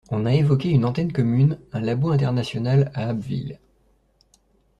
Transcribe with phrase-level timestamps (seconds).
[0.09, 3.59] on a évoqué une antenne commune, un labo international, à Abbeville